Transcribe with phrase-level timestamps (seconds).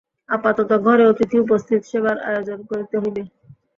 [0.29, 3.21] আপাতত ঘরে অতিথি উপস্থিত, সেবার আয়োজন করিতে হইবে।